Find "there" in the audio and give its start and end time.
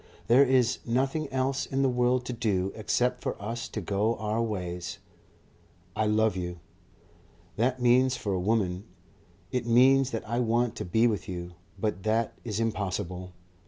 0.25-0.43